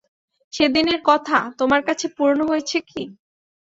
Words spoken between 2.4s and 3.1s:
হয়েছে কি?